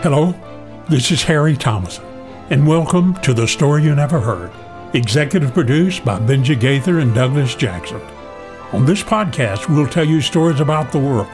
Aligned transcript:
Hello, 0.00 0.32
this 0.88 1.10
is 1.10 1.24
Harry 1.24 1.56
Thomason, 1.56 2.04
and 2.50 2.68
welcome 2.68 3.14
to 3.22 3.34
The 3.34 3.48
Story 3.48 3.82
You 3.82 3.96
Never 3.96 4.20
Heard, 4.20 4.52
executive 4.94 5.52
produced 5.52 6.04
by 6.04 6.20
Benji 6.20 6.58
Gaither 6.58 7.00
and 7.00 7.12
Douglas 7.12 7.56
Jackson. 7.56 8.00
On 8.70 8.86
this 8.86 9.02
podcast, 9.02 9.68
we'll 9.68 9.88
tell 9.88 10.04
you 10.04 10.20
stories 10.20 10.60
about 10.60 10.92
the 10.92 11.00
world, 11.00 11.26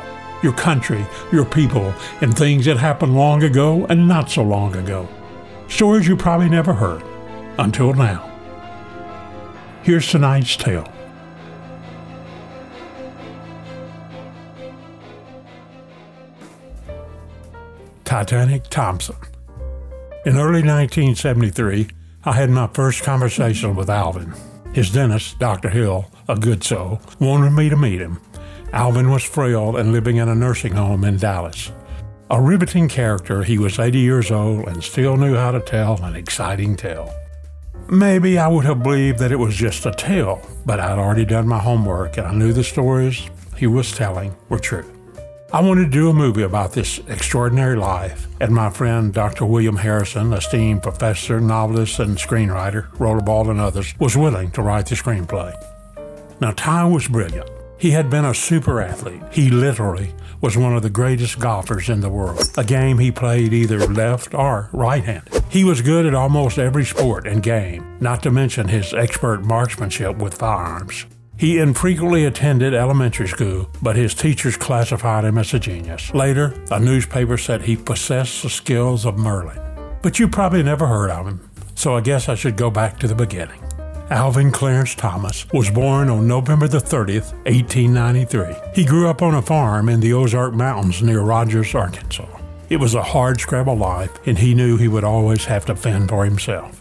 your 0.43 0.55
country, 0.55 1.05
your 1.31 1.45
people, 1.45 1.93
and 2.23 2.35
things 2.35 2.65
that 2.65 2.79
happened 2.79 3.15
long 3.15 3.43
ago 3.43 3.85
and 3.91 4.09
not 4.09 4.31
so 4.31 4.43
long 4.43 4.75
ago. 4.77 5.07
Stories 5.69 6.09
you 6.09 6.17
probably 6.17 6.49
never 6.49 6.73
heard 6.73 7.03
until 7.59 7.93
now. 7.93 8.31
Here's 9.83 10.11
tonight's 10.11 10.57
tale. 10.57 10.91
Titanic 18.15 18.63
Thompson. 18.71 19.17
In 20.25 20.37
early 20.37 20.63
1973, 20.63 21.89
I 22.25 22.31
had 22.31 22.49
my 22.49 22.69
first 22.69 23.03
conversation 23.03 23.75
with 23.75 23.91
Alvin. 23.91 24.33
His 24.73 24.93
dentist, 24.93 25.41
Dr. 25.41 25.69
Hill, 25.69 26.09
a 26.29 26.37
good 26.37 26.63
soul, 26.63 27.01
wanted 27.19 27.51
me 27.51 27.69
to 27.71 27.77
meet 27.77 28.01
him. 28.01 28.21
Alvin 28.73 29.11
was 29.11 29.25
frail 29.25 29.77
and 29.77 29.91
living 29.91 30.19
in 30.19 30.29
a 30.29 30.35
nursing 30.37 30.75
home 30.75 31.03
in 31.03 31.17
Dallas. 31.17 31.73
A 32.31 32.41
riveting 32.41 32.89
character, 32.89 33.43
he 33.43 33.59
was 33.59 33.81
80 33.81 33.99
years 33.99 34.31
old 34.31 34.69
and 34.69 34.85
still 34.85 35.17
knew 35.17 35.35
how 35.35 35.51
to 35.51 35.59
tell 35.59 36.01
an 36.05 36.15
exciting 36.15 36.77
tale. 36.77 37.13
Maybe 37.89 38.39
I 38.39 38.47
would 38.47 38.65
have 38.65 38.85
believed 38.85 39.19
that 39.19 39.33
it 39.33 39.41
was 39.41 39.57
just 39.57 39.87
a 39.87 39.91
tale, 39.91 40.41
but 40.65 40.79
I'd 40.79 41.01
already 41.01 41.25
done 41.25 41.49
my 41.49 41.59
homework 41.59 42.17
and 42.17 42.29
I 42.29 42.33
knew 42.33 42.53
the 42.53 42.63
stories 42.63 43.29
he 43.57 43.67
was 43.67 43.91
telling 43.91 44.37
were 44.49 44.61
true. 44.61 44.94
I 45.53 45.61
wanted 45.61 45.85
to 45.85 45.91
do 45.91 46.11
a 46.11 46.15
movie 46.15 46.43
about 46.43 46.73
this 46.73 46.99
extraordinary 47.07 47.77
life, 47.77 48.27
and 48.41 48.53
my 48.53 48.71
friend 48.71 49.13
Dr. 49.13 49.45
William 49.45 49.77
Harrison, 49.77 50.33
esteemed 50.33 50.83
professor, 50.83 51.41
novelist, 51.41 52.01
and 52.01 52.17
screenwriter, 52.17 52.91
Rollerball 52.97 53.51
and 53.51 53.61
others, 53.61 53.95
was 54.01 54.17
willing 54.17 54.51
to 54.53 54.63
write 54.63 54.87
the 54.87 54.97
screenplay. 54.97 55.55
Now, 56.41 56.53
Ty 56.53 56.87
was 56.87 57.07
brilliant. 57.07 57.49
He 57.79 57.91
had 57.91 58.11
been 58.11 58.25
a 58.25 58.35
super 58.35 58.81
athlete. 58.81 59.23
He 59.31 59.51
literally 59.51 60.13
was 60.41 60.57
one 60.57 60.75
of 60.75 60.83
the 60.83 60.91
greatest 60.91 61.39
golfers 61.39 61.89
in 61.89 62.01
the 62.01 62.11
world, 62.11 62.43
a 62.57 62.65
game 62.65 62.99
he 62.99 63.13
played 63.13 63.53
either 63.53 63.87
left 63.87 64.35
or 64.35 64.69
right 64.73 65.05
handed. 65.05 65.45
He 65.51 65.65
was 65.65 65.83
good 65.83 66.05
at 66.05 66.15
almost 66.15 66.59
every 66.59 66.85
sport 66.85 67.27
and 67.27 67.43
game, 67.43 67.97
not 68.01 68.23
to 68.25 68.31
mention 68.31 68.69
his 68.69 68.93
expert 68.93 69.45
marksmanship 69.45 70.17
with 70.17 70.35
firearms. 70.35 71.07
He 71.37 71.59
infrequently 71.59 72.25
attended 72.25 72.75
elementary 72.75 73.27
school, 73.27 73.69
but 73.83 73.97
his 73.97 74.15
teachers 74.15 74.57
classified 74.57 75.25
him 75.25 75.37
as 75.37 75.53
a 75.53 75.59
genius. 75.59 76.15
Later, 76.15 76.55
a 76.71 76.79
newspaper 76.79 77.37
said 77.37 77.63
he 77.63 77.77
possessed 77.77 78.43
the 78.43 78.51
skills 78.51 79.05
of 79.05 79.19
Merlin. 79.19 79.59
But 80.01 80.19
you 80.19 80.29
probably 80.29 80.63
never 80.63 80.87
heard 80.87 81.11
of 81.11 81.27
him, 81.27 81.51
so 81.75 81.97
I 81.97 82.03
guess 82.03 82.29
I 82.29 82.37
should 82.37 82.57
go 82.57 82.71
back 82.71 82.99
to 83.01 83.09
the 83.09 83.15
beginning. 83.15 83.61
Alvin 84.11 84.53
Clarence 84.53 84.95
Thomas 84.95 85.47
was 85.53 85.71
born 85.71 86.09
on 86.09 86.29
November 86.29 86.69
the 86.69 86.79
30th, 86.79 87.33
1893. 87.47 88.55
He 88.75 88.85
grew 88.85 89.09
up 89.09 89.23
on 89.23 89.35
a 89.35 89.43
farm 89.43 89.89
in 89.89 90.01
the 90.01 90.13
Ozark 90.13 90.55
Mountains 90.55 91.03
near 91.03 91.21
Rogers, 91.21 91.75
Arkansas. 91.75 92.29
It 92.69 92.77
was 92.77 92.95
a 92.95 93.03
hard 93.03 93.41
scrabble 93.41 93.77
life, 93.77 94.11
and 94.27 94.39
he 94.39 94.55
knew 94.55 94.77
he 94.77 94.89
would 94.89 95.05
always 95.05 95.47
have 95.47 95.65
to 95.67 95.75
fend 95.75 96.11
for 96.11 96.25
himself. 96.25 96.81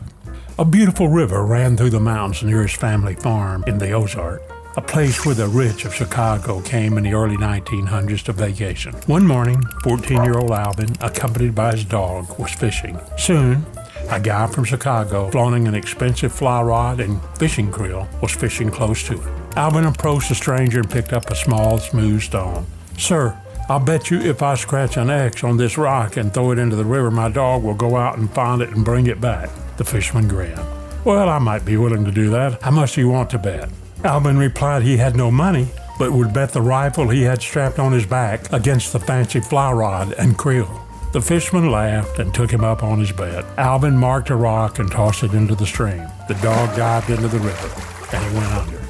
A 0.60 0.66
beautiful 0.66 1.08
river 1.08 1.44
ran 1.44 1.76
through 1.76 1.90
the 1.90 2.00
mountains 2.00 2.44
near 2.44 2.62
his 2.62 2.74
family 2.74 3.16
farm 3.16 3.64
in 3.66 3.80
the 3.80 3.92
Ozark, 3.92 4.44
a 4.78 4.82
place 4.84 5.26
where 5.26 5.34
the 5.34 5.48
rich 5.48 5.84
of 5.84 5.96
Chicago 5.96 6.62
came 6.62 6.96
in 6.96 7.04
the 7.04 7.16
early 7.16 7.38
1900s 7.38 8.22
to 8.26 8.34
vacation. 8.34 8.94
One 9.08 9.26
morning, 9.26 9.64
14 9.82 10.24
year 10.24 10.38
old 10.38 10.52
Alvin, 10.52 10.96
accompanied 11.02 11.56
by 11.56 11.72
his 11.72 11.84
dog, 11.84 12.38
was 12.38 12.52
fishing. 12.52 13.00
Soon, 13.18 13.66
a 14.12 14.20
guy 14.20 14.46
from 14.46 14.64
Chicago, 14.64 15.32
flaunting 15.32 15.68
an 15.68 15.74
expensive 15.74 16.32
fly 16.32 16.62
rod 16.62 17.00
and 17.00 17.20
fishing 17.40 17.72
creel, 17.72 18.08
was 18.22 18.32
fishing 18.32 18.70
close 18.70 19.02
to 19.08 19.20
it. 19.20 19.28
Alvin 19.56 19.86
approached 19.86 20.30
the 20.30 20.36
stranger 20.36 20.82
and 20.82 20.92
picked 20.92 21.14
up 21.14 21.32
a 21.32 21.36
small, 21.36 21.80
smooth 21.80 22.22
stone. 22.22 22.68
Sir, 23.00 23.36
I'll 23.70 23.80
bet 23.80 24.12
you 24.12 24.22
if 24.22 24.44
I 24.44 24.54
scratch 24.54 24.98
an 24.98 25.10
X 25.10 25.44
on 25.44 25.58
this 25.58 25.80
rock 25.80 26.16
and 26.16 26.32
throw 26.32 26.52
it 26.52 26.60
into 26.60 26.76
the 26.76 26.86
river, 26.86 27.10
my 27.10 27.30
dog 27.30 27.64
will 27.64 27.74
go 27.74 27.96
out 27.96 28.20
and 28.20 28.30
find 28.30 28.62
it 28.62 28.70
and 28.70 28.86
bring 28.86 29.08
it 29.08 29.20
back. 29.20 29.50
The 29.78 29.84
fisherman 29.84 30.28
grinned. 30.28 30.60
Well, 31.04 31.30
I 31.30 31.40
might 31.40 31.66
be 31.66 31.78
willing 31.78 32.06
to 32.06 32.12
do 32.12 32.30
that. 32.30 32.62
How 32.62 32.72
much 32.72 32.96
do 32.96 33.02
you 33.02 33.10
want 33.10 33.30
to 33.32 33.38
bet? 33.38 33.70
Alvin 34.04 34.38
replied 34.38 34.84
he 34.84 34.98
had 34.98 35.16
no 35.16 35.32
money, 35.32 35.68
but 36.00 36.12
would 36.12 36.34
bet 36.34 36.52
the 36.52 36.62
rifle 36.62 37.10
he 37.10 37.24
had 37.24 37.42
strapped 37.42 37.80
on 37.80 37.92
his 37.92 38.06
back 38.06 38.52
against 38.54 38.94
the 38.94 39.00
fancy 39.00 39.40
fly 39.40 39.72
rod 39.72 40.14
and 40.14 40.38
creel. 40.38 40.82
The 41.14 41.22
fisherman 41.22 41.70
laughed 41.70 42.20
and 42.20 42.34
took 42.34 42.52
him 42.52 42.64
up 42.64 42.84
on 42.84 43.00
his 43.00 43.12
bet. 43.12 43.46
Alvin 43.58 43.96
marked 43.98 44.30
a 44.30 44.36
rock 44.36 44.80
and 44.80 44.90
tossed 44.92 45.24
it 45.24 45.34
into 45.34 45.56
the 45.56 45.66
stream. 45.66 46.08
The 46.28 46.40
dog 46.42 46.76
dived 46.76 47.10
into 47.10 47.28
the 47.28 47.40
river, 47.40 47.70
and 48.14 48.26
he 48.26 48.38
went 48.38 48.52
under. 48.54 48.82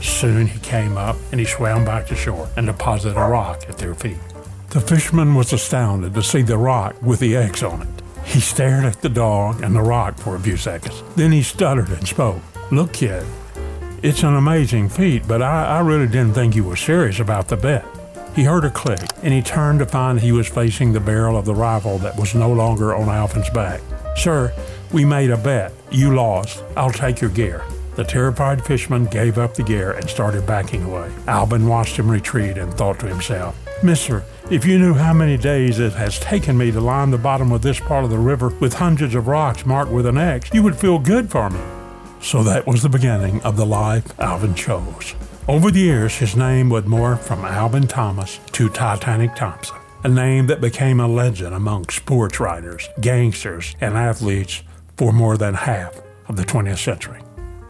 Soon 0.00 0.46
he 0.46 0.58
came 0.60 0.96
up 0.96 1.16
and 1.32 1.40
he 1.40 1.46
swam 1.46 1.84
back 1.84 2.06
to 2.08 2.14
shore 2.14 2.48
and 2.56 2.66
deposited 2.66 3.18
a 3.18 3.26
rock 3.26 3.64
at 3.68 3.78
their 3.78 3.94
feet. 3.94 4.18
The 4.70 4.80
fisherman 4.80 5.34
was 5.34 5.52
astounded 5.52 6.14
to 6.14 6.22
see 6.22 6.42
the 6.42 6.58
rock 6.58 7.00
with 7.02 7.20
the 7.20 7.36
X 7.36 7.62
on 7.62 7.82
it. 7.82 7.93
He 8.24 8.40
stared 8.40 8.84
at 8.84 9.00
the 9.00 9.08
dog 9.08 9.62
and 9.62 9.74
the 9.74 9.82
rock 9.82 10.16
for 10.16 10.34
a 10.34 10.40
few 10.40 10.56
seconds. 10.56 11.02
Then 11.14 11.32
he 11.32 11.42
stuttered 11.42 11.90
and 11.90 12.06
spoke. 12.06 12.42
Look, 12.70 12.94
kid, 12.94 13.24
it's 14.02 14.22
an 14.22 14.34
amazing 14.34 14.88
feat, 14.88 15.28
but 15.28 15.42
I, 15.42 15.78
I 15.78 15.80
really 15.80 16.06
didn't 16.06 16.34
think 16.34 16.56
you 16.56 16.64
were 16.64 16.76
serious 16.76 17.20
about 17.20 17.48
the 17.48 17.56
bet. 17.56 17.84
He 18.34 18.42
heard 18.42 18.64
a 18.64 18.70
click, 18.70 19.00
and 19.22 19.32
he 19.32 19.42
turned 19.42 19.78
to 19.78 19.86
find 19.86 20.18
he 20.18 20.32
was 20.32 20.48
facing 20.48 20.92
the 20.92 21.00
barrel 21.00 21.36
of 21.36 21.44
the 21.44 21.54
rifle 21.54 21.98
that 21.98 22.16
was 22.16 22.34
no 22.34 22.52
longer 22.52 22.94
on 22.94 23.08
Alvin's 23.08 23.50
back. 23.50 23.80
Sir, 24.16 24.52
we 24.92 25.04
made 25.04 25.30
a 25.30 25.36
bet. 25.36 25.72
You 25.90 26.14
lost. 26.14 26.64
I'll 26.76 26.90
take 26.90 27.20
your 27.20 27.30
gear. 27.30 27.62
The 27.94 28.02
terrified 28.02 28.64
fisherman 28.64 29.06
gave 29.06 29.38
up 29.38 29.54
the 29.54 29.62
gear 29.62 29.92
and 29.92 30.10
started 30.10 30.46
backing 30.46 30.82
away. 30.82 31.12
Alvin 31.28 31.68
watched 31.68 31.96
him 31.96 32.10
retreat 32.10 32.58
and 32.58 32.74
thought 32.74 32.98
to 33.00 33.06
himself, 33.06 33.56
Mister, 33.84 34.24
if 34.50 34.66
you 34.66 34.78
knew 34.78 34.92
how 34.92 35.14
many 35.14 35.38
days 35.38 35.78
it 35.78 35.94
has 35.94 36.18
taken 36.18 36.58
me 36.58 36.70
to 36.70 36.80
line 36.80 37.10
the 37.10 37.16
bottom 37.16 37.50
of 37.50 37.62
this 37.62 37.80
part 37.80 38.04
of 38.04 38.10
the 38.10 38.18
river 38.18 38.50
with 38.60 38.74
hundreds 38.74 39.14
of 39.14 39.26
rocks 39.26 39.64
marked 39.64 39.90
with 39.90 40.04
an 40.04 40.18
X, 40.18 40.50
you 40.52 40.62
would 40.62 40.76
feel 40.76 40.98
good 40.98 41.30
for 41.30 41.48
me. 41.48 41.60
So 42.20 42.42
that 42.42 42.66
was 42.66 42.82
the 42.82 42.90
beginning 42.90 43.40
of 43.42 43.56
the 43.56 43.64
life 43.64 44.18
Alvin 44.20 44.54
chose. 44.54 45.14
Over 45.48 45.70
the 45.70 45.80
years, 45.80 46.16
his 46.16 46.36
name 46.36 46.68
would 46.70 46.84
morph 46.84 47.20
from 47.20 47.44
Alvin 47.44 47.86
Thomas 47.86 48.38
to 48.52 48.68
Titanic 48.68 49.34
Thompson, 49.34 49.76
a 50.02 50.08
name 50.08 50.46
that 50.48 50.60
became 50.60 51.00
a 51.00 51.08
legend 51.08 51.54
among 51.54 51.88
sports 51.88 52.38
writers, 52.38 52.88
gangsters, 53.00 53.74
and 53.80 53.96
athletes 53.96 54.62
for 54.96 55.12
more 55.12 55.38
than 55.38 55.54
half 55.54 56.00
of 56.28 56.36
the 56.36 56.44
20th 56.44 56.78
century. 56.78 57.20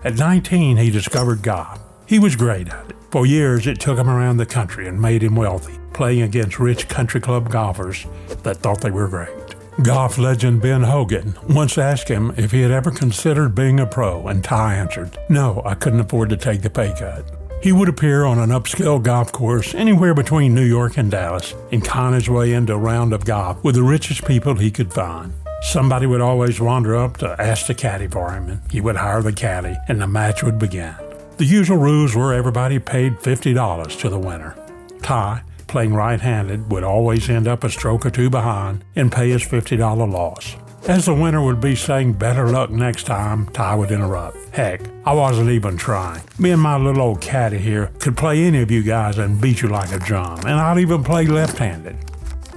At 0.02 0.18
19, 0.18 0.76
he 0.76 0.90
discovered 0.90 1.42
God. 1.42 1.78
He 2.06 2.18
was 2.18 2.36
great 2.36 2.68
at 2.68 2.90
it. 2.90 2.96
For 3.14 3.26
years, 3.26 3.68
it 3.68 3.78
took 3.78 3.96
him 3.96 4.10
around 4.10 4.38
the 4.38 4.44
country 4.44 4.88
and 4.88 5.00
made 5.00 5.22
him 5.22 5.36
wealthy, 5.36 5.78
playing 5.92 6.22
against 6.22 6.58
rich 6.58 6.88
country 6.88 7.20
club 7.20 7.48
golfers 7.48 8.06
that 8.42 8.56
thought 8.56 8.80
they 8.80 8.90
were 8.90 9.06
great. 9.06 9.54
Golf 9.84 10.18
legend 10.18 10.60
Ben 10.60 10.82
Hogan 10.82 11.36
once 11.48 11.78
asked 11.78 12.08
him 12.08 12.34
if 12.36 12.50
he 12.50 12.62
had 12.62 12.72
ever 12.72 12.90
considered 12.90 13.54
being 13.54 13.78
a 13.78 13.86
pro, 13.86 14.26
and 14.26 14.42
Ty 14.42 14.74
answered, 14.74 15.16
No, 15.28 15.62
I 15.64 15.76
couldn't 15.76 16.00
afford 16.00 16.30
to 16.30 16.36
take 16.36 16.62
the 16.62 16.70
pay 16.70 16.92
cut. 16.98 17.24
He 17.62 17.70
would 17.70 17.88
appear 17.88 18.24
on 18.24 18.40
an 18.40 18.50
upscale 18.50 19.00
golf 19.00 19.30
course 19.30 19.76
anywhere 19.76 20.14
between 20.14 20.52
New 20.52 20.64
York 20.64 20.96
and 20.96 21.08
Dallas 21.08 21.54
and 21.70 21.84
con 21.84 22.14
his 22.14 22.28
way 22.28 22.52
into 22.52 22.74
a 22.74 22.78
round 22.78 23.12
of 23.12 23.24
golf 23.24 23.62
with 23.62 23.76
the 23.76 23.84
richest 23.84 24.26
people 24.26 24.56
he 24.56 24.72
could 24.72 24.92
find. 24.92 25.34
Somebody 25.62 26.06
would 26.06 26.20
always 26.20 26.60
wander 26.60 26.96
up 26.96 27.18
to 27.18 27.40
ask 27.40 27.68
the 27.68 27.74
caddy 27.74 28.08
for 28.08 28.32
him, 28.32 28.48
and 28.48 28.72
he 28.72 28.80
would 28.80 28.96
hire 28.96 29.22
the 29.22 29.32
caddy, 29.32 29.76
and 29.86 30.00
the 30.00 30.08
match 30.08 30.42
would 30.42 30.58
begin. 30.58 30.96
The 31.36 31.44
usual 31.44 31.78
rules 31.78 32.14
were 32.14 32.32
everybody 32.32 32.78
paid 32.78 33.14
$50 33.16 33.98
to 34.00 34.08
the 34.08 34.18
winner. 34.18 34.56
Ty, 35.02 35.42
playing 35.66 35.92
right 35.92 36.20
handed, 36.20 36.70
would 36.70 36.84
always 36.84 37.28
end 37.28 37.48
up 37.48 37.64
a 37.64 37.70
stroke 37.70 38.06
or 38.06 38.10
two 38.10 38.30
behind 38.30 38.84
and 38.94 39.10
pay 39.10 39.30
his 39.30 39.42
$50 39.42 39.78
loss. 40.12 40.56
As 40.86 41.06
the 41.06 41.14
winner 41.14 41.42
would 41.42 41.60
be 41.60 41.74
saying 41.74 42.12
better 42.12 42.46
luck 42.48 42.70
next 42.70 43.04
time, 43.04 43.46
Ty 43.46 43.74
would 43.74 43.90
interrupt. 43.90 44.36
Heck, 44.54 44.82
I 45.04 45.12
wasn't 45.12 45.50
even 45.50 45.76
trying. 45.76 46.22
Me 46.38 46.52
and 46.52 46.62
my 46.62 46.76
little 46.76 47.02
old 47.02 47.20
caddy 47.20 47.58
here 47.58 47.90
could 47.98 48.16
play 48.16 48.44
any 48.44 48.62
of 48.62 48.70
you 48.70 48.82
guys 48.84 49.18
and 49.18 49.40
beat 49.40 49.60
you 49.60 49.68
like 49.68 49.90
a 49.90 49.98
drum, 49.98 50.38
and 50.40 50.60
I'd 50.60 50.78
even 50.78 51.02
play 51.02 51.26
left 51.26 51.58
handed. 51.58 51.96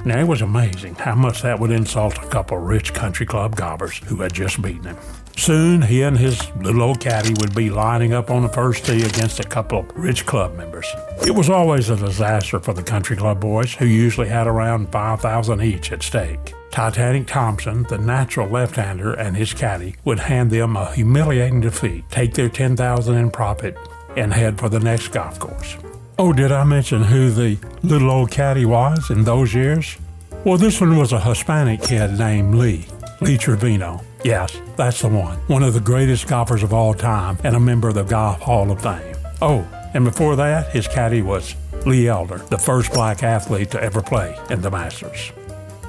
Now, 0.08 0.22
it 0.22 0.28
was 0.28 0.42
amazing 0.42 0.96
how 0.96 1.16
much 1.16 1.42
that 1.42 1.60
would 1.60 1.70
insult 1.70 2.18
a 2.18 2.28
couple 2.28 2.58
rich 2.58 2.94
country 2.94 3.26
club 3.26 3.58
gobbers 3.58 3.98
who 4.06 4.16
had 4.22 4.32
just 4.32 4.62
beaten 4.62 4.86
him. 4.86 4.98
Soon, 5.36 5.82
he 5.82 6.02
and 6.02 6.18
his 6.18 6.50
little 6.56 6.82
old 6.82 7.02
caddy 7.02 7.34
would 7.42 7.54
be 7.54 7.70
lining 7.70 8.14
up 8.14 8.32
on 8.32 8.42
the 8.42 8.48
first 8.48 8.86
tee 8.86 9.04
against 9.04 9.42
a 9.42 9.44
couple 9.44 9.80
of 9.80 9.98
rich 9.98 10.26
club 10.26 10.56
members. 10.56 10.88
It 11.26 11.36
was 11.36 11.50
always 11.50 11.90
a 11.90 11.98
disaster 11.98 12.58
for 12.62 12.72
the 12.72 12.84
country 12.84 13.18
club 13.18 13.42
boys, 13.42 13.74
who 13.74 13.86
usually 13.86 14.30
had 14.30 14.48
around 14.48 14.94
5000 14.94 15.62
each 15.62 15.92
at 15.92 16.02
stake. 16.04 16.54
Titanic 16.72 17.28
Thompson, 17.28 17.84
the 17.84 17.98
natural 17.98 18.48
left-hander, 18.48 19.12
and 19.12 19.36
his 19.36 19.54
caddy 19.54 19.98
would 20.06 20.20
hand 20.20 20.52
them 20.52 20.78
a 20.78 20.94
humiliating 20.94 21.60
defeat, 21.60 22.06
take 22.10 22.34
their 22.34 22.48
10000 22.48 23.14
in 23.14 23.30
profit, 23.30 23.78
and 24.16 24.34
head 24.34 24.58
for 24.58 24.70
the 24.70 24.80
next 24.80 25.10
golf 25.10 25.38
course. 25.38 25.76
Oh, 26.20 26.34
did 26.34 26.52
I 26.52 26.64
mention 26.64 27.04
who 27.04 27.30
the 27.30 27.60
little 27.84 28.10
old 28.10 28.32
caddy 28.32 28.66
was 28.66 29.12
in 29.12 29.24
those 29.24 29.54
years? 29.54 29.98
Well, 30.44 30.58
this 30.58 30.82
one 30.82 30.98
was 30.98 31.14
a 31.14 31.20
Hispanic 31.20 31.84
kid 31.84 32.18
named 32.18 32.56
Lee, 32.56 32.88
Lee 33.22 33.38
Trevino. 33.38 34.02
Yes, 34.24 34.60
that's 34.76 35.04
the 35.04 35.10
one. 35.10 35.38
One 35.46 35.62
of 35.62 35.76
the 35.76 35.80
greatest 35.80 36.28
golfers 36.28 36.64
of 36.64 36.74
all 36.74 36.96
time 36.96 37.38
and 37.44 37.56
a 37.56 37.60
member 37.60 37.90
of 37.90 37.94
the 37.94 38.04
Golf 38.04 38.42
Hall 38.42 38.72
of 38.72 38.82
Fame. 38.82 39.16
Oh, 39.44 39.68
and 39.94 40.04
before 40.04 40.36
that, 40.38 40.72
his 40.72 40.88
caddy 40.88 41.22
was 41.22 41.56
Lee 41.86 42.08
Elder, 42.08 42.40
the 42.40 42.58
first 42.58 42.92
black 42.94 43.22
athlete 43.22 43.70
to 43.72 43.84
ever 43.84 44.02
play 44.02 44.36
in 44.50 44.62
the 44.62 44.72
Masters. 44.72 45.32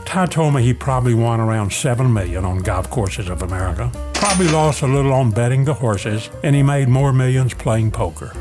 Ty 0.04 0.26
told 0.26 0.54
me 0.54 0.62
he 0.62 0.74
probably 0.74 1.14
won 1.14 1.40
around 1.40 1.72
7 1.72 2.12
million 2.12 2.44
on 2.44 2.58
golf 2.58 2.90
courses 2.90 3.30
of 3.30 3.40
America, 3.40 3.90
probably 4.12 4.48
lost 4.48 4.82
a 4.82 4.86
little 4.86 5.12
on 5.14 5.30
betting 5.30 5.64
the 5.64 5.72
horses, 5.72 6.28
and 6.44 6.54
he 6.54 6.62
made 6.62 6.88
more 6.88 7.14
millions 7.14 7.54
playing 7.54 7.90
poker. 7.90 8.34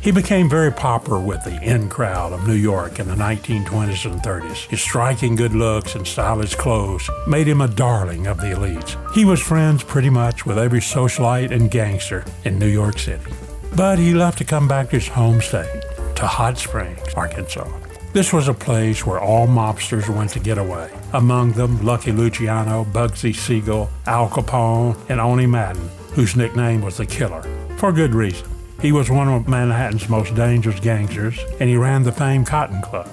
He 0.00 0.12
became 0.12 0.48
very 0.48 0.72
popular 0.72 1.20
with 1.20 1.44
the 1.44 1.60
in 1.62 1.90
crowd 1.90 2.32
of 2.32 2.48
New 2.48 2.54
York 2.54 2.98
in 2.98 3.06
the 3.06 3.14
1920s 3.14 4.10
and 4.10 4.22
30s. 4.22 4.66
His 4.68 4.80
striking 4.80 5.36
good 5.36 5.52
looks 5.52 5.94
and 5.94 6.06
stylish 6.06 6.54
clothes 6.54 7.10
made 7.26 7.46
him 7.46 7.60
a 7.60 7.68
darling 7.68 8.26
of 8.26 8.38
the 8.38 8.46
elites. 8.46 8.96
He 9.12 9.26
was 9.26 9.42
friends 9.42 9.84
pretty 9.84 10.08
much 10.08 10.46
with 10.46 10.58
every 10.58 10.80
socialite 10.80 11.50
and 11.50 11.70
gangster 11.70 12.24
in 12.44 12.58
New 12.58 12.66
York 12.66 12.98
City. 12.98 13.30
But 13.76 13.98
he 13.98 14.14
left 14.14 14.38
to 14.38 14.44
come 14.44 14.66
back 14.66 14.88
to 14.88 14.96
his 14.96 15.08
home 15.08 15.42
state, 15.42 15.82
to 16.16 16.26
Hot 16.26 16.56
Springs, 16.56 17.12
Arkansas. 17.14 17.68
This 18.14 18.32
was 18.32 18.48
a 18.48 18.54
place 18.54 19.04
where 19.04 19.20
all 19.20 19.46
mobsters 19.46 20.08
went 20.08 20.30
to 20.30 20.40
get 20.40 20.56
away. 20.56 20.90
Among 21.12 21.52
them, 21.52 21.84
Lucky 21.84 22.10
Luciano, 22.10 22.84
Bugsy 22.84 23.34
Siegel, 23.34 23.90
Al 24.06 24.30
Capone, 24.30 24.96
and 25.10 25.20
Owney 25.20 25.48
Madden, 25.48 25.88
whose 26.14 26.36
nickname 26.36 26.80
was 26.80 26.96
the 26.96 27.06
Killer, 27.06 27.42
for 27.76 27.92
good 27.92 28.14
reason. 28.14 28.49
He 28.80 28.92
was 28.92 29.10
one 29.10 29.28
of 29.28 29.46
Manhattan's 29.46 30.08
most 30.08 30.34
dangerous 30.34 30.80
gangsters, 30.80 31.38
and 31.60 31.68
he 31.68 31.76
ran 31.76 32.02
the 32.02 32.12
famed 32.12 32.46
Cotton 32.46 32.80
Club. 32.80 33.10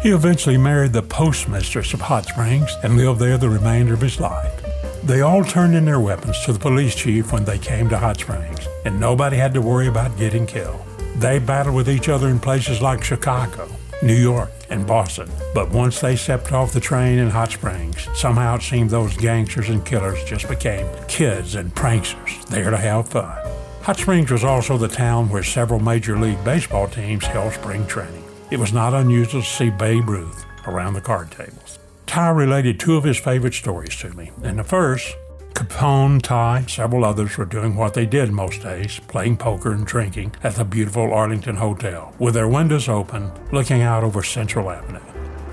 He 0.00 0.10
eventually 0.10 0.56
married 0.56 0.92
the 0.92 1.02
postmistress 1.02 1.92
of 1.92 2.00
Hot 2.02 2.24
Springs 2.26 2.70
and 2.84 2.96
lived 2.96 3.18
there 3.18 3.36
the 3.36 3.50
remainder 3.50 3.94
of 3.94 4.00
his 4.00 4.20
life. 4.20 4.62
They 5.02 5.22
all 5.22 5.42
turned 5.42 5.74
in 5.74 5.86
their 5.86 5.98
weapons 5.98 6.40
to 6.44 6.52
the 6.52 6.60
police 6.60 6.94
chief 6.94 7.32
when 7.32 7.44
they 7.44 7.58
came 7.58 7.88
to 7.88 7.98
Hot 7.98 8.20
Springs, 8.20 8.60
and 8.84 9.00
nobody 9.00 9.36
had 9.36 9.54
to 9.54 9.60
worry 9.60 9.88
about 9.88 10.16
getting 10.16 10.46
killed. 10.46 10.80
They 11.16 11.40
battled 11.40 11.74
with 11.74 11.90
each 11.90 12.08
other 12.08 12.28
in 12.28 12.38
places 12.38 12.80
like 12.80 13.02
Chicago, 13.02 13.68
New 14.04 14.14
York, 14.14 14.52
and 14.70 14.86
Boston. 14.86 15.28
But 15.52 15.70
once 15.70 16.00
they 16.00 16.14
stepped 16.14 16.52
off 16.52 16.72
the 16.72 16.78
train 16.78 17.18
in 17.18 17.30
Hot 17.30 17.50
Springs, 17.50 18.06
somehow 18.14 18.54
it 18.54 18.62
seemed 18.62 18.90
those 18.90 19.16
gangsters 19.16 19.68
and 19.68 19.84
killers 19.84 20.22
just 20.22 20.48
became 20.48 20.86
kids 21.08 21.56
and 21.56 21.74
pranksters 21.74 22.44
there 22.46 22.70
to 22.70 22.76
have 22.76 23.08
fun. 23.08 23.47
Hot 23.88 23.96
Springs 23.96 24.30
was 24.30 24.44
also 24.44 24.76
the 24.76 24.86
town 24.86 25.30
where 25.30 25.42
several 25.42 25.80
Major 25.80 26.18
League 26.18 26.44
Baseball 26.44 26.88
teams 26.88 27.24
held 27.24 27.54
spring 27.54 27.86
training. 27.86 28.22
It 28.50 28.58
was 28.58 28.70
not 28.70 28.92
unusual 28.92 29.40
to 29.40 29.48
see 29.48 29.70
Babe 29.70 30.06
Ruth 30.06 30.44
around 30.66 30.92
the 30.92 31.00
card 31.00 31.30
tables. 31.30 31.78
Ty 32.04 32.28
related 32.28 32.78
two 32.78 32.96
of 32.96 33.04
his 33.04 33.16
favorite 33.16 33.54
stories 33.54 33.96
to 34.00 34.10
me. 34.10 34.30
In 34.42 34.56
the 34.56 34.62
first, 34.62 35.16
Capone, 35.54 36.20
Ty, 36.20 36.58
and 36.58 36.70
several 36.70 37.02
others 37.02 37.38
were 37.38 37.46
doing 37.46 37.76
what 37.76 37.94
they 37.94 38.04
did 38.04 38.30
most 38.30 38.60
days, 38.60 39.00
playing 39.08 39.38
poker 39.38 39.72
and 39.72 39.86
drinking 39.86 40.34
at 40.42 40.56
the 40.56 40.66
beautiful 40.66 41.10
Arlington 41.14 41.56
Hotel, 41.56 42.14
with 42.18 42.34
their 42.34 42.46
windows 42.46 42.90
open, 42.90 43.32
looking 43.52 43.80
out 43.80 44.04
over 44.04 44.22
Central 44.22 44.70
Avenue. 44.70 45.00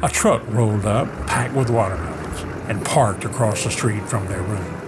A 0.03 0.09
truck 0.09 0.45
rolled 0.49 0.85
up, 0.85 1.07
packed 1.25 1.55
with 1.55 1.69
watermelons, 1.69 2.41
and 2.67 2.83
parked 2.83 3.23
across 3.23 3.63
the 3.63 3.71
street 3.71 4.03
from 4.03 4.27
their 4.27 4.41
room. 4.41 4.84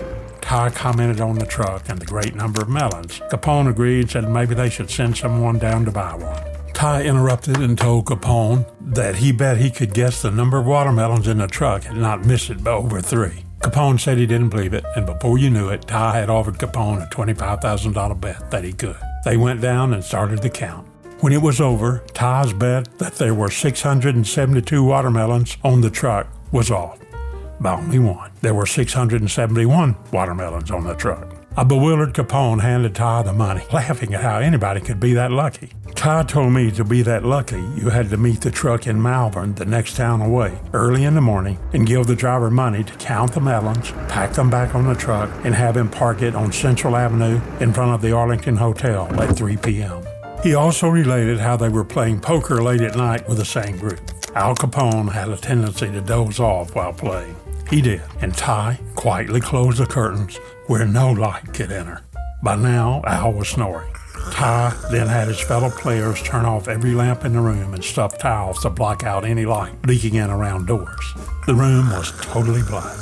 Ty 0.48 0.70
commented 0.70 1.20
on 1.20 1.36
the 1.36 1.46
truck 1.46 1.90
and 1.90 2.00
the 2.00 2.06
great 2.06 2.34
number 2.34 2.62
of 2.62 2.70
melons. 2.70 3.20
Capone 3.30 3.70
agreed 3.70 4.00
and 4.00 4.10
said 4.10 4.30
maybe 4.30 4.56
they 4.56 4.70
should 4.70 4.90
send 4.90 5.18
someone 5.18 5.60
down 5.60 5.84
to 5.84 5.92
buy 5.92 6.16
one. 6.16 6.42
Ty 6.74 7.04
interrupted 7.04 7.58
and 7.58 7.78
told 7.78 8.06
Capone 8.06 8.66
that 8.80 9.18
he 9.18 9.34
bet 9.34 9.58
he 9.58 9.70
could 9.70 9.94
guess 9.94 10.22
the 10.22 10.32
number 10.32 10.58
of 10.58 10.66
watermelons 10.66 11.28
in 11.28 11.40
the 11.40 11.48
truck 11.48 11.86
and 11.90 12.00
not 12.00 12.26
miss 12.26 12.50
it 12.50 12.64
by 12.64 12.72
over 12.72 13.02
three. 13.02 13.44
Capone 13.60 14.00
said 14.00 14.18
he 14.18 14.26
didn't 14.26 14.48
believe 14.48 14.74
it, 14.74 14.86
and 14.96 15.06
before 15.06 15.38
you 15.38 15.50
knew 15.50 15.68
it, 15.68 15.86
Ty 15.86 16.18
had 16.18 16.30
offered 16.30 16.60
Capone 16.60 17.04
a 17.04 17.10
$25,000 17.14 18.22
bet 18.22 18.50
that 18.50 18.64
he 18.64 18.72
could. 18.72 18.96
They 19.26 19.36
went 19.36 19.60
down 19.60 19.94
and 19.94 20.02
started 20.02 20.42
the 20.42 20.50
count. 20.50 20.88
When 21.20 21.34
it 21.34 21.42
was 21.42 21.60
over, 21.60 22.06
Ty's 22.14 22.54
bet 22.54 22.98
that 23.00 23.16
there 23.16 23.34
were 23.34 23.52
672 23.52 24.82
watermelons 24.82 25.58
on 25.66 25.82
the 25.82 25.90
truck 25.90 26.28
was 26.54 26.72
off 26.72 27.00
by 27.60 27.76
only 27.76 28.00
one. 28.00 28.32
There 28.42 28.54
were 28.54 28.66
671 28.66 29.96
watermelons 30.12 30.72
on 30.72 30.84
the 30.84 30.96
truck. 30.96 31.38
A 31.60 31.66
bewildered 31.66 32.14
Capone 32.14 32.62
handed 32.62 32.94
Ty 32.94 33.24
the 33.24 33.34
money, 33.34 33.64
laughing 33.74 34.14
at 34.14 34.22
how 34.22 34.38
anybody 34.38 34.80
could 34.80 35.00
be 35.00 35.14
that 35.14 35.32
lucky. 35.32 35.72
Ty 35.96 36.24
told 36.24 36.54
me 36.54 36.70
to 36.70 36.84
be 36.84 37.02
that 37.02 37.26
lucky, 37.26 37.62
you 37.76 37.90
had 37.90 38.12
to 38.12 38.18
meet 38.18 38.42
the 38.42 38.52
truck 38.52 38.86
in 38.86 39.02
Malvern, 39.02 39.56
the 39.56 39.66
next 39.66 39.96
town 39.96 40.22
away, 40.22 40.60
early 40.74 41.06
in 41.06 41.16
the 41.16 41.22
morning, 41.22 41.58
and 41.74 41.88
give 41.88 42.06
the 42.06 42.16
driver 42.16 42.52
money 42.52 42.84
to 42.84 42.94
count 42.98 43.34
the 43.34 43.42
melons, 43.42 43.92
pack 44.08 44.34
them 44.34 44.52
back 44.52 44.76
on 44.76 44.86
the 44.86 44.94
truck, 44.94 45.32
and 45.44 45.56
have 45.56 45.76
him 45.76 45.90
park 45.90 46.22
it 46.22 46.36
on 46.36 46.52
Central 46.52 46.96
Avenue 46.96 47.42
in 47.60 47.74
front 47.74 47.92
of 47.92 48.04
the 48.04 48.12
Arlington 48.12 48.58
Hotel 48.58 49.08
at 49.20 49.36
3 49.36 49.58
p.m. 49.58 50.04
He 50.44 50.54
also 50.54 50.90
related 50.90 51.40
how 51.40 51.58
they 51.58 51.70
were 51.70 51.84
playing 51.84 52.22
poker 52.22 52.62
late 52.62 52.82
at 52.82 52.96
night 52.96 53.28
with 53.28 53.40
the 53.40 53.46
same 53.46 53.80
group. 53.80 54.00
Al 54.36 54.54
Capone 54.54 55.12
had 55.12 55.30
a 55.30 55.38
tendency 55.38 55.90
to 55.92 56.02
doze 56.02 56.40
off 56.40 56.76
while 56.76 56.94
playing. 56.94 57.36
He 57.70 57.82
did, 57.82 58.02
and 58.22 58.34
Ty 58.34 58.80
quietly 58.96 59.42
closed 59.42 59.80
the 59.80 59.86
curtains 59.86 60.38
where 60.68 60.86
no 60.86 61.12
light 61.12 61.54
could 61.54 61.72
enter. 61.72 62.02
By 62.42 62.56
now, 62.56 63.02
Al 63.06 63.34
was 63.34 63.50
snoring. 63.50 63.92
Ty 64.32 64.74
then 64.92 65.08
had 65.08 65.28
his 65.28 65.40
fellow 65.40 65.70
players 65.70 66.22
turn 66.22 66.46
off 66.46 66.68
every 66.68 66.94
lamp 66.94 67.26
in 67.26 67.34
the 67.34 67.42
room 67.42 67.74
and 67.74 67.84
stuff 67.84 68.18
towels 68.18 68.62
to 68.62 68.70
block 68.70 69.04
out 69.04 69.26
any 69.26 69.46
light 69.46 69.74
leaking 69.86 70.16
in 70.16 70.30
around 70.30 70.68
doors. 70.68 71.14
The 71.46 71.56
room 71.56 71.90
was 71.90 72.12
totally 72.22 72.62
black. 72.64 72.96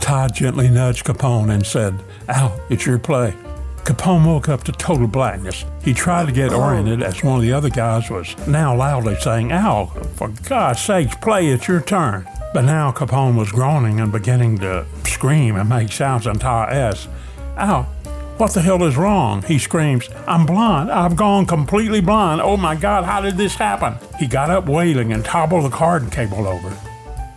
Ty 0.00 0.28
gently 0.28 0.68
nudged 0.68 1.04
Capone 1.04 1.52
and 1.52 1.64
said, 1.64 1.98
Al, 2.28 2.58
it's 2.70 2.86
your 2.86 2.98
play. 2.98 3.34
Capone 3.84 4.26
woke 4.26 4.48
up 4.48 4.64
to 4.64 4.72
total 4.72 5.06
blackness. 5.06 5.64
He 5.82 5.92
tried 5.92 6.26
to 6.26 6.32
get 6.32 6.52
oh. 6.52 6.60
oriented 6.62 7.02
as 7.02 7.22
one 7.22 7.36
of 7.36 7.42
the 7.42 7.52
other 7.52 7.70
guys 7.70 8.10
was 8.10 8.34
now 8.46 8.74
loudly 8.74 9.16
saying, 9.16 9.52
Al, 9.52 9.86
for 10.16 10.28
God's 10.48 10.80
sakes, 10.80 11.14
play, 11.16 11.48
it's 11.48 11.68
your 11.68 11.82
turn. 11.82 12.26
But 12.54 12.66
now 12.66 12.92
Capone 12.92 13.36
was 13.36 13.50
groaning 13.50 13.98
and 13.98 14.12
beginning 14.12 14.58
to 14.58 14.86
scream 15.04 15.56
and 15.56 15.68
make 15.68 15.90
sounds 15.90 16.28
until 16.28 16.50
I 16.50 16.70
asked, 16.70 17.08
Al, 17.56 17.82
what 18.36 18.54
the 18.54 18.62
hell 18.62 18.84
is 18.84 18.96
wrong? 18.96 19.42
He 19.42 19.58
screams, 19.58 20.08
I'm 20.28 20.46
blind. 20.46 20.88
I've 20.88 21.16
gone 21.16 21.46
completely 21.46 22.00
blind. 22.00 22.40
Oh 22.40 22.56
my 22.56 22.76
God, 22.76 23.02
how 23.02 23.20
did 23.20 23.36
this 23.36 23.56
happen? 23.56 23.96
He 24.20 24.28
got 24.28 24.50
up 24.50 24.66
wailing 24.66 25.12
and 25.12 25.24
toppled 25.24 25.64
the 25.64 25.68
card 25.68 26.12
cable 26.12 26.46
over. 26.46 26.72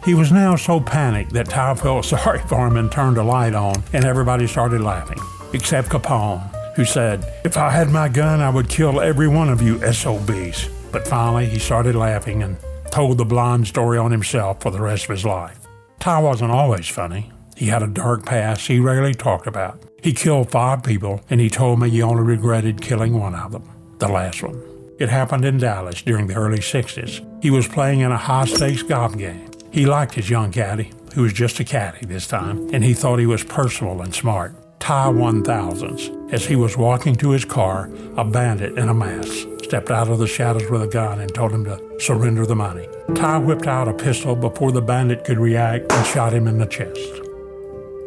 He 0.05 0.13
was 0.13 0.31
now 0.31 0.55
so 0.55 0.79
panicked 0.79 1.33
that 1.33 1.49
Ty 1.49 1.73
felt 1.73 2.05
sorry 2.13 2.39
for 2.47 2.67
him 2.67 2.77
and 2.77 2.91
turned 2.91 3.17
a 3.17 3.23
light 3.23 3.55
on, 3.55 3.83
and 3.93 4.05
everybody 4.05 4.45
started 4.45 4.81
laughing, 4.81 5.17
except 5.51 5.89
Capone, 5.89 6.47
who 6.75 6.85
said, 6.85 7.25
If 7.43 7.57
I 7.57 7.71
had 7.71 7.89
my 7.89 8.07
gun, 8.07 8.39
I 8.39 8.51
would 8.51 8.69
kill 8.69 9.01
every 9.01 9.27
one 9.27 9.49
of 9.49 9.63
you 9.63 9.79
SOBs. 9.91 10.69
But 10.91 11.07
finally, 11.07 11.47
he 11.47 11.57
started 11.57 11.95
laughing 11.95 12.43
and 12.43 12.55
told 12.97 13.19
the 13.19 13.25
blind 13.25 13.67
story 13.67 13.95
on 13.95 14.09
himself 14.09 14.59
for 14.59 14.71
the 14.71 14.81
rest 14.81 15.03
of 15.03 15.11
his 15.11 15.23
life. 15.23 15.59
Ty 15.99 16.17
wasn't 16.17 16.49
always 16.49 16.87
funny. 16.87 17.31
He 17.55 17.67
had 17.67 17.83
a 17.83 17.87
dark 17.87 18.25
past 18.25 18.65
he 18.65 18.79
rarely 18.79 19.13
talked 19.13 19.45
about. 19.45 19.79
He 20.01 20.13
killed 20.13 20.49
five 20.49 20.81
people, 20.81 21.21
and 21.29 21.39
he 21.39 21.47
told 21.47 21.79
me 21.79 21.91
he 21.91 22.01
only 22.01 22.23
regretted 22.23 22.81
killing 22.81 23.19
one 23.19 23.35
of 23.35 23.51
them, 23.51 23.69
the 23.99 24.07
last 24.07 24.41
one. 24.41 24.59
It 24.97 25.09
happened 25.09 25.45
in 25.45 25.59
Dallas 25.59 26.01
during 26.01 26.25
the 26.25 26.33
early 26.33 26.57
60s. 26.57 27.43
He 27.43 27.51
was 27.51 27.67
playing 27.67 27.99
in 27.99 28.11
a 28.11 28.17
high 28.17 28.45
stakes 28.45 28.81
golf 28.81 29.15
game. 29.15 29.47
He 29.71 29.85
liked 29.85 30.15
his 30.15 30.31
young 30.31 30.51
caddy, 30.51 30.91
who 31.13 31.21
was 31.21 31.33
just 31.33 31.59
a 31.59 31.63
caddy 31.63 32.03
this 32.03 32.25
time, 32.25 32.67
and 32.73 32.83
he 32.83 32.95
thought 32.95 33.19
he 33.19 33.27
was 33.27 33.43
personal 33.43 34.01
and 34.01 34.15
smart. 34.15 34.55
Ty 34.79 35.09
won 35.09 35.43
thousands. 35.43 36.09
As 36.33 36.47
he 36.47 36.55
was 36.55 36.77
walking 36.77 37.15
to 37.17 37.29
his 37.29 37.45
car, 37.45 37.91
a 38.15 38.25
bandit 38.25 38.75
in 38.75 38.89
a 38.89 38.93
mask 38.95 39.47
stepped 39.67 39.91
out 39.91 40.07
of 40.07 40.17
the 40.17 40.27
shadows 40.27 40.69
with 40.69 40.81
a 40.81 40.87
gun 40.87 41.19
and 41.19 41.33
told 41.33 41.51
him 41.51 41.65
to 41.65 41.77
surrender 41.99 42.45
the 42.45 42.55
money. 42.55 42.87
Ty 43.15 43.39
whipped 43.39 43.67
out 43.67 43.89
a 43.89 43.93
pistol 43.93 44.33
before 44.33 44.71
the 44.71 44.81
bandit 44.81 45.25
could 45.25 45.37
react 45.37 45.91
and 45.91 46.05
shot 46.07 46.33
him 46.33 46.47
in 46.47 46.57
the 46.57 46.65
chest. 46.65 47.21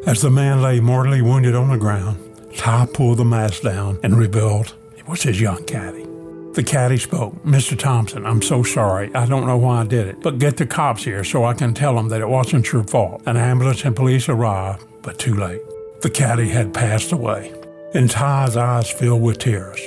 As 0.06 0.22
the 0.22 0.30
man 0.30 0.62
lay 0.62 0.80
mortally 0.80 1.20
wounded 1.20 1.54
on 1.54 1.68
the 1.68 1.76
ground, 1.76 2.18
Ty 2.56 2.86
pulled 2.94 3.18
the 3.18 3.26
mask 3.26 3.60
down 3.60 4.00
and 4.02 4.16
revealed 4.16 4.74
it 4.96 5.06
was 5.06 5.22
his 5.22 5.38
young 5.38 5.62
caddy. 5.64 6.06
The 6.54 6.64
caddy 6.64 6.96
spoke, 6.96 7.34
Mr. 7.44 7.78
Thompson, 7.78 8.24
I'm 8.24 8.40
so 8.40 8.62
sorry. 8.62 9.14
I 9.14 9.26
don't 9.26 9.46
know 9.46 9.58
why 9.58 9.82
I 9.82 9.84
did 9.84 10.08
it, 10.08 10.22
but 10.22 10.38
get 10.38 10.56
the 10.56 10.66
cops 10.66 11.04
here 11.04 11.24
so 11.24 11.44
I 11.44 11.52
can 11.52 11.74
tell 11.74 11.94
them 11.94 12.08
that 12.08 12.22
it 12.22 12.28
wasn't 12.28 12.72
your 12.72 12.84
fault. 12.84 13.22
An 13.26 13.36
ambulance 13.36 13.84
and 13.84 13.94
police 13.94 14.30
arrived, 14.30 14.82
but 15.02 15.18
too 15.18 15.34
late. 15.34 15.60
The 16.00 16.10
caddy 16.10 16.48
had 16.48 16.72
passed 16.72 17.12
away, 17.12 17.52
and 17.92 18.10
Ty's 18.10 18.56
eyes 18.56 18.90
filled 18.90 19.20
with 19.20 19.38
tears 19.38 19.78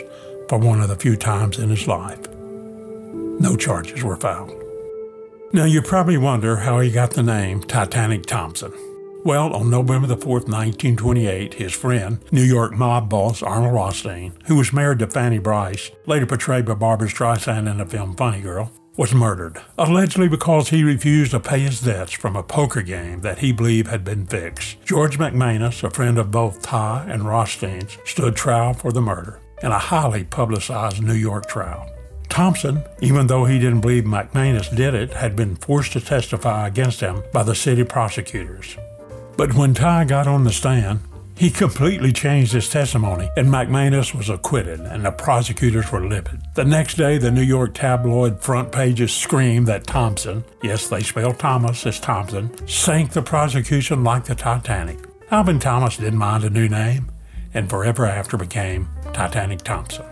for 0.49 0.57
one 0.57 0.81
of 0.81 0.89
the 0.89 0.95
few 0.95 1.15
times 1.15 1.59
in 1.59 1.69
his 1.69 1.87
life. 1.87 2.27
No 3.39 3.55
charges 3.55 4.03
were 4.03 4.17
filed. 4.17 4.63
Now, 5.53 5.65
you 5.65 5.81
probably 5.81 6.17
wonder 6.17 6.55
how 6.55 6.79
he 6.79 6.89
got 6.89 7.11
the 7.11 7.23
name 7.23 7.61
Titanic 7.61 8.25
Thompson. 8.25 8.73
Well, 9.23 9.53
on 9.53 9.69
November 9.69 10.07
the 10.07 10.17
4th, 10.17 10.49
1928, 10.49 11.53
his 11.53 11.73
friend, 11.73 12.19
New 12.31 12.41
York 12.41 12.73
mob 12.73 13.09
boss 13.09 13.41
Arnold 13.41 13.73
Rothstein, 13.73 14.33
who 14.45 14.55
was 14.55 14.73
married 14.73 14.99
to 14.99 15.07
Fanny 15.07 15.37
Brice, 15.37 15.91
later 16.05 16.25
portrayed 16.25 16.65
by 16.65 16.73
Barbra 16.73 17.07
Streisand 17.07 17.69
in 17.69 17.77
the 17.77 17.85
film 17.85 18.15
Funny 18.15 18.41
Girl, 18.41 18.71
was 18.97 19.13
murdered, 19.13 19.61
allegedly 19.77 20.27
because 20.27 20.69
he 20.69 20.83
refused 20.83 21.31
to 21.31 21.39
pay 21.39 21.59
his 21.59 21.81
debts 21.81 22.13
from 22.13 22.35
a 22.35 22.43
poker 22.43 22.81
game 22.81 23.21
that 23.21 23.39
he 23.39 23.51
believed 23.51 23.87
had 23.87 24.03
been 24.03 24.25
fixed. 24.25 24.83
George 24.83 25.17
McManus, 25.17 25.83
a 25.83 25.89
friend 25.89 26.17
of 26.17 26.31
both 26.31 26.61
Ty 26.61 27.05
and 27.07 27.27
Rothstein's, 27.27 27.97
stood 28.05 28.35
trial 28.35 28.73
for 28.73 28.91
the 28.91 29.01
murder 29.01 29.39
in 29.63 29.71
a 29.71 29.79
highly 29.79 30.23
publicized 30.25 31.01
New 31.01 31.13
York 31.13 31.47
trial. 31.47 31.89
Thompson, 32.29 32.83
even 33.01 33.27
though 33.27 33.45
he 33.45 33.59
didn't 33.59 33.81
believe 33.81 34.03
McManus 34.03 34.75
did 34.75 34.93
it, 34.93 35.13
had 35.13 35.35
been 35.35 35.55
forced 35.55 35.93
to 35.93 36.01
testify 36.01 36.67
against 36.67 36.99
him 36.99 37.23
by 37.31 37.43
the 37.43 37.55
city 37.55 37.83
prosecutors. 37.83 38.77
But 39.37 39.53
when 39.53 39.73
Ty 39.73 40.05
got 40.05 40.27
on 40.27 40.43
the 40.43 40.51
stand, 40.51 40.99
he 41.35 41.49
completely 41.49 42.11
changed 42.11 42.53
his 42.53 42.69
testimony, 42.69 43.29
and 43.35 43.47
McManus 43.47 44.13
was 44.13 44.29
acquitted, 44.29 44.79
and 44.81 45.03
the 45.03 45.11
prosecutors 45.11 45.91
were 45.91 46.05
livid. 46.05 46.41
The 46.55 46.65
next 46.65 46.95
day, 46.95 47.17
the 47.17 47.31
New 47.31 47.41
York 47.41 47.73
tabloid 47.73 48.41
front 48.41 48.71
pages 48.71 49.11
screamed 49.13 49.67
that 49.67 49.87
Thompson, 49.87 50.43
yes, 50.61 50.87
they 50.87 51.01
spelled 51.01 51.39
Thomas 51.39 51.85
as 51.85 51.99
Thompson, 51.99 52.51
sank 52.67 53.11
the 53.11 53.23
prosecution 53.23 54.03
like 54.03 54.25
the 54.25 54.35
Titanic. 54.35 54.99
Alvin 55.31 55.59
Thomas 55.59 55.97
didn't 55.97 56.19
mind 56.19 56.43
a 56.43 56.49
new 56.49 56.69
name, 56.69 57.09
and 57.53 57.69
forever 57.69 58.05
after 58.05 58.37
became 58.37 58.89
Titanic 59.13 59.61
Thompson. 59.61 60.05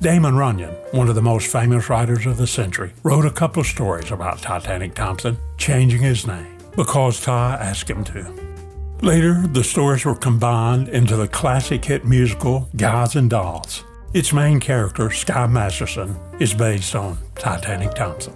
Damon 0.00 0.36
Runyon, 0.36 0.74
one 0.92 1.08
of 1.08 1.16
the 1.16 1.22
most 1.22 1.50
famous 1.50 1.90
writers 1.90 2.24
of 2.24 2.36
the 2.36 2.46
century, 2.46 2.92
wrote 3.02 3.24
a 3.24 3.32
couple 3.32 3.60
of 3.60 3.66
stories 3.66 4.12
about 4.12 4.40
Titanic 4.40 4.94
Thompson, 4.94 5.36
changing 5.56 6.02
his 6.02 6.26
name 6.26 6.56
because 6.76 7.20
Ty 7.20 7.54
asked 7.60 7.90
him 7.90 8.04
to. 8.04 8.32
Later, 9.02 9.44
the 9.48 9.64
stories 9.64 10.04
were 10.04 10.14
combined 10.14 10.88
into 10.88 11.16
the 11.16 11.26
classic 11.26 11.84
hit 11.84 12.04
musical 12.04 12.68
Guys 12.76 13.16
and 13.16 13.28
Dolls. 13.28 13.84
Its 14.14 14.32
main 14.32 14.60
character, 14.60 15.10
Sky 15.10 15.46
Masterson, 15.48 16.16
is 16.38 16.54
based 16.54 16.94
on 16.94 17.18
Titanic 17.34 17.94
Thompson. 17.94 18.34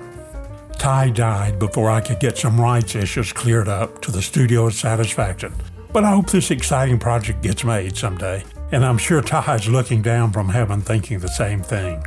Ty 0.78 1.10
died 1.10 1.58
before 1.60 1.90
I 1.90 2.00
could 2.00 2.18
get 2.18 2.36
some 2.36 2.60
rights 2.60 2.96
issues 2.96 3.32
cleared 3.32 3.68
up 3.68 4.02
to 4.02 4.10
the 4.10 4.20
studio's 4.20 4.76
satisfaction, 4.76 5.54
but 5.92 6.04
I 6.04 6.10
hope 6.10 6.30
this 6.30 6.50
exciting 6.50 6.98
project 6.98 7.42
gets 7.42 7.64
made 7.64 7.96
someday, 7.96 8.44
and 8.70 8.84
I'm 8.84 8.98
sure 8.98 9.20
Ty's 9.20 9.68
looking 9.68 10.02
down 10.02 10.32
from 10.32 10.48
heaven 10.48 10.80
thinking 10.80 11.18
the 11.18 11.28
same 11.28 11.60
thing. 11.60 12.04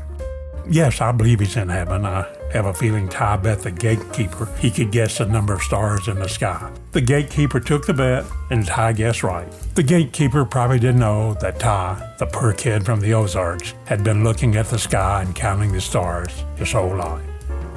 Yes, 0.67 0.99
I 0.99 1.11
believe 1.11 1.39
he's 1.39 1.57
in 1.57 1.69
heaven. 1.69 2.05
I 2.05 2.27
have 2.51 2.65
a 2.65 2.73
feeling 2.73 3.07
Ty 3.07 3.37
bet 3.37 3.59
the 3.59 3.69
gatekeeper 3.69 4.47
he 4.59 4.71
could 4.71 4.91
guess 4.91 5.19
the 5.19 5.25
number 5.25 5.53
of 5.53 5.61
stars 5.61 6.07
in 6.07 6.17
the 6.17 6.27
sky. 6.27 6.71
The 6.91 7.01
gatekeeper 7.01 7.59
took 7.59 7.85
the 7.85 7.93
bet, 7.93 8.25
and 8.49 8.65
Ty 8.65 8.93
guessed 8.93 9.21
right. 9.21 9.51
The 9.75 9.83
gatekeeper 9.83 10.43
probably 10.43 10.79
didn't 10.79 10.99
know 10.99 11.35
that 11.35 11.59
Ty, 11.59 12.15
the 12.17 12.25
poor 12.25 12.53
kid 12.53 12.83
from 12.83 12.99
the 12.99 13.13
Ozarks, 13.13 13.75
had 13.85 14.03
been 14.03 14.23
looking 14.23 14.55
at 14.55 14.67
the 14.67 14.79
sky 14.79 15.21
and 15.21 15.35
counting 15.35 15.71
the 15.71 15.81
stars 15.81 16.43
his 16.55 16.71
whole 16.71 16.95
life. 16.95 17.23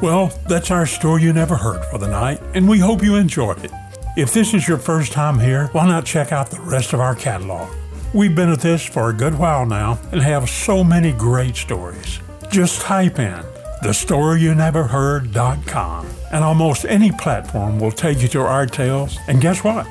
Well, 0.00 0.28
that's 0.48 0.70
our 0.70 0.86
story 0.86 1.24
you 1.24 1.32
never 1.32 1.56
heard 1.56 1.84
for 1.86 1.98
the 1.98 2.08
night, 2.08 2.40
and 2.54 2.68
we 2.68 2.78
hope 2.78 3.02
you 3.02 3.16
enjoyed 3.16 3.64
it. 3.64 3.72
If 4.16 4.32
this 4.32 4.54
is 4.54 4.66
your 4.66 4.78
first 4.78 5.12
time 5.12 5.38
here, 5.38 5.68
why 5.72 5.86
not 5.86 6.04
check 6.04 6.32
out 6.32 6.50
the 6.50 6.60
rest 6.60 6.92
of 6.92 7.00
our 7.00 7.14
catalog? 7.14 7.72
We've 8.12 8.34
been 8.34 8.50
at 8.50 8.60
this 8.60 8.84
for 8.84 9.10
a 9.10 9.12
good 9.12 9.38
while 9.38 9.66
now 9.66 9.98
and 10.10 10.20
have 10.20 10.48
so 10.48 10.82
many 10.82 11.12
great 11.12 11.56
stories. 11.56 12.18
Just 12.50 12.80
type 12.80 13.18
in 13.18 13.44
thestoryouneverheard.com 13.82 16.06
and 16.32 16.42
almost 16.42 16.84
any 16.86 17.12
platform 17.12 17.78
will 17.78 17.92
take 17.92 18.20
you 18.20 18.28
to 18.28 18.40
our 18.40 18.66
tales. 18.66 19.16
And 19.28 19.40
guess 19.40 19.62
what? 19.62 19.86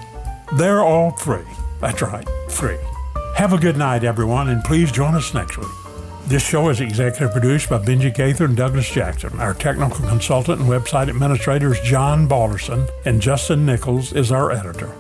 They're 0.58 0.82
all 0.82 1.12
free. 1.12 1.46
That's 1.80 2.02
right, 2.02 2.28
free. 2.50 2.78
Have 3.36 3.54
a 3.54 3.58
good 3.58 3.78
night, 3.78 4.04
everyone, 4.04 4.50
and 4.50 4.62
please 4.64 4.92
join 4.92 5.16
us 5.16 5.34
next 5.34 5.58
week. 5.58 5.87
This 6.28 6.46
show 6.46 6.68
is 6.68 6.82
executive 6.82 7.32
produced 7.32 7.70
by 7.70 7.78
Benji 7.78 8.14
Gaither 8.14 8.44
and 8.44 8.58
Douglas 8.58 8.92
Jackson. 8.92 9.40
Our 9.40 9.54
technical 9.54 10.06
consultant 10.10 10.60
and 10.60 10.70
website 10.70 11.08
administrator 11.08 11.72
is 11.72 11.80
John 11.80 12.28
Balderson, 12.28 12.86
and 13.06 13.22
Justin 13.22 13.66
Nichols 13.66 14.12
is 14.12 14.30
our 14.30 14.52
editor. 14.52 14.94